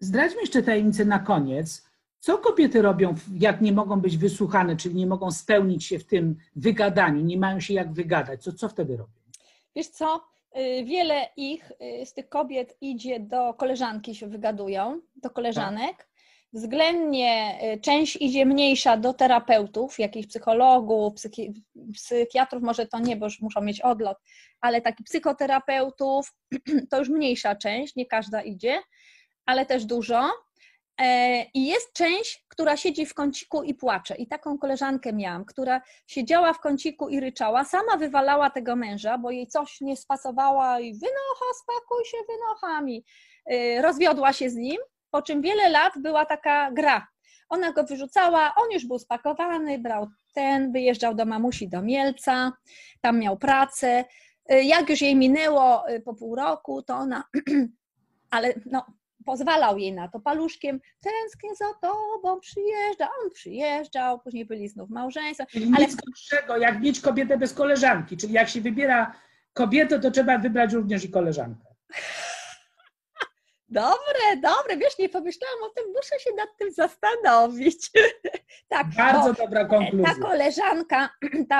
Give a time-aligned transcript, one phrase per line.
[0.00, 1.88] zdradźmy jeszcze tajemnicę na koniec.
[2.18, 6.36] Co kobiety robią, jak nie mogą być wysłuchane, czyli nie mogą spełnić się w tym
[6.56, 8.42] wygadaniu, nie mają się jak wygadać?
[8.42, 9.12] Co, co wtedy robią?
[9.76, 10.24] Wiesz co,
[10.56, 11.72] y, wiele ich
[12.02, 16.08] y, z tych kobiet idzie do koleżanki, się wygadują, do koleżanek.
[16.52, 23.26] Względnie y, część idzie mniejsza do terapeutów, jakichś psychologów, psychi psychiatrów, może to nie, bo
[23.26, 24.18] już muszą mieć odlot,
[24.60, 26.34] ale takich psychoterapeutów
[26.90, 28.80] to już mniejsza część, nie każda idzie,
[29.48, 30.30] ale też dużo.
[31.00, 34.14] E, I jest część, która siedzi w kąciku i płacze.
[34.14, 39.30] I taką koleżankę miałam, która siedziała w kąciku i ryczała, sama wywalała tego męża, bo
[39.30, 43.04] jej coś nie spasowała i wynocha, spakuj się wynochami.
[43.46, 44.76] E, rozwiodła się z nim,
[45.10, 47.06] po czym wiele lat była taka gra.
[47.48, 52.52] Ona go wyrzucała, on już był spakowany, brał ten, wyjeżdżał do mamusi do Mielca,
[53.00, 54.04] tam miał pracę.
[54.48, 57.24] E, jak już jej minęło po pół roku, to ona,
[58.30, 58.86] ale no,
[59.28, 65.46] pozwalał jej na to paluszkiem, tęsknię za tobą, przyjeżdża, on przyjeżdżał, później byli znów małżeństwo.
[65.50, 65.86] Czyli ale...
[65.86, 69.12] nic gorszego, jak mieć kobietę bez koleżanki, czyli jak się wybiera
[69.52, 71.64] kobietę, to trzeba wybrać również i koleżankę.
[73.70, 77.90] Dobre, dobre, wiesz, nie pomyślałam o tym, muszę się nad tym zastanowić.
[78.68, 80.14] tak, Bardzo dobra konkluzja.
[80.14, 81.08] Ta koleżanka,
[81.50, 81.56] ta